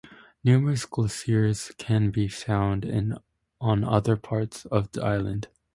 Numerous 0.43 0.87
glaciers 0.87 1.71
can 1.77 2.09
be 2.09 2.27
found 2.27 2.91
on 3.61 3.83
other 3.83 4.15
parts 4.17 4.65
of 4.65 4.91
the 4.93 5.03
island. 5.03 5.47